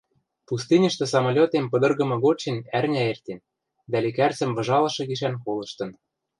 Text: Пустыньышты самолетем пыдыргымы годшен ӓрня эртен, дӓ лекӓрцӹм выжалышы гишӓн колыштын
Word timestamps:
Пустыньышты 0.47 1.05
самолетем 1.13 1.65
пыдыргымы 1.71 2.15
годшен 2.25 2.57
ӓрня 2.77 3.03
эртен, 3.11 3.39
дӓ 3.91 3.97
лекӓрцӹм 4.05 4.49
выжалышы 4.57 5.03
гишӓн 5.09 5.35
колыштын 5.43 5.89